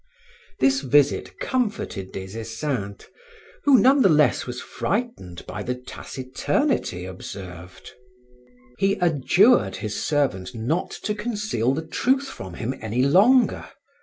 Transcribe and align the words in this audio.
This 0.59 0.81
visit 0.81 1.39
comforted 1.39 2.11
Des 2.11 2.35
Esseintes 2.39 3.05
who 3.65 3.77
none 3.77 4.01
the 4.01 4.09
less 4.09 4.47
was 4.47 4.59
frightened 4.59 5.45
by 5.45 5.61
the 5.61 5.75
taciturnity 5.75 7.05
observed; 7.05 7.91
he 8.79 8.93
adjured 8.95 9.75
his 9.75 10.01
servant 10.03 10.55
not 10.55 10.89
to 11.03 11.13
conceal 11.13 11.75
the 11.75 11.85
truth 11.85 12.27
from 12.27 12.55
him 12.55 12.73
any 12.81 13.03
longer. 13.03 13.69